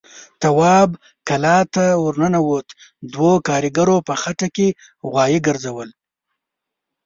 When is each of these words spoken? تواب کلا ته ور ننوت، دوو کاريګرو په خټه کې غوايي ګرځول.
تواب 0.41 0.89
کلا 1.27 1.57
ته 1.73 1.85
ور 2.03 2.15
ننوت، 2.21 2.67
دوو 3.11 3.31
کاريګرو 3.47 3.97
په 4.07 4.13
خټه 4.21 4.47
کې 4.55 4.67
غوايي 5.09 5.39
ګرځول. 5.47 5.89